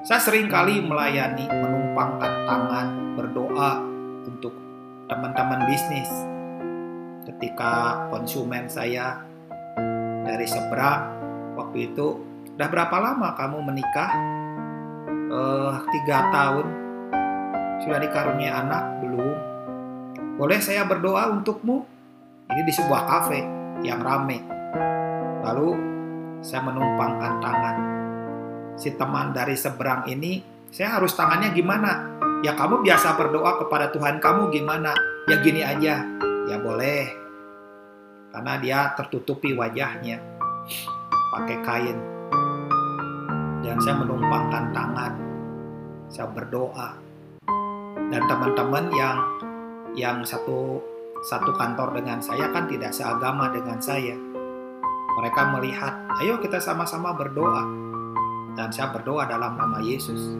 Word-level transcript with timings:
Saya 0.00 0.16
sering 0.16 0.48
kali 0.48 0.80
melayani, 0.80 1.44
menumpangkan 1.44 2.48
tangan, 2.48 2.86
berdoa 3.20 3.84
untuk 4.24 4.56
teman-teman 5.12 5.68
bisnis. 5.68 6.08
Ketika 7.28 8.08
konsumen 8.08 8.64
saya 8.64 9.20
dari 10.24 10.48
seberang, 10.48 11.04
waktu 11.52 11.92
itu, 11.92 12.16
udah 12.56 12.68
berapa 12.72 12.96
lama 12.96 13.36
kamu 13.36 13.60
menikah? 13.60 14.10
Eh, 15.36 15.74
tiga 15.92 16.32
tahun. 16.32 16.66
Sudah 17.84 18.00
dikarunia 18.00 18.56
anak? 18.56 19.04
Belum. 19.04 19.36
Boleh 20.40 20.64
saya 20.64 20.88
berdoa 20.88 21.28
untukmu? 21.28 21.84
Ini 22.48 22.64
di 22.64 22.72
sebuah 22.72 23.04
kafe 23.04 23.44
yang 23.84 24.00
rame. 24.00 24.40
Lalu 25.44 25.76
saya 26.40 26.64
menumpangkan 26.64 27.36
tangan 27.44 27.99
si 28.80 28.96
teman 28.96 29.36
dari 29.36 29.52
seberang 29.60 30.08
ini, 30.08 30.40
saya 30.72 30.96
harus 30.96 31.12
tangannya 31.12 31.52
gimana? 31.52 32.16
Ya 32.40 32.56
kamu 32.56 32.80
biasa 32.80 33.20
berdoa 33.20 33.60
kepada 33.60 33.92
Tuhan 33.92 34.16
kamu 34.16 34.48
gimana? 34.48 34.96
Ya 35.28 35.36
gini 35.44 35.60
aja. 35.60 36.00
Ya 36.48 36.56
boleh. 36.56 37.12
Karena 38.32 38.56
dia 38.56 38.96
tertutupi 38.96 39.52
wajahnya 39.52 40.16
pakai 41.36 41.60
kain. 41.60 41.98
Dan 43.60 43.76
saya 43.84 44.00
menumpangkan 44.00 44.72
tangan. 44.72 45.12
Saya 46.08 46.32
berdoa. 46.32 46.96
Dan 48.08 48.22
teman-teman 48.24 48.88
yang 48.96 49.18
yang 49.92 50.16
satu 50.24 50.80
satu 51.28 51.52
kantor 51.52 52.00
dengan 52.00 52.24
saya 52.24 52.48
kan 52.48 52.64
tidak 52.64 52.96
seagama 52.96 53.52
dengan 53.52 53.76
saya. 53.76 54.16
Mereka 55.20 55.52
melihat, 55.52 56.00
ayo 56.24 56.40
kita 56.40 56.56
sama-sama 56.56 57.12
berdoa 57.12 57.90
dan 58.58 58.68
saya 58.70 58.90
berdoa 58.90 59.26
dalam 59.28 59.54
nama 59.54 59.78
Yesus. 59.82 60.34